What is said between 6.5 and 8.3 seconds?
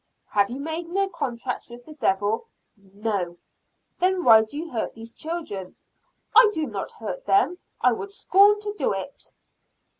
do not hurt them. I would